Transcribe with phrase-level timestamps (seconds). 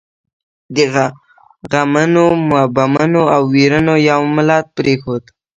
[0.75, 0.77] د
[1.71, 2.25] غمونو،
[2.75, 5.23] بمونو او ويرونو یو ملت پرېښود.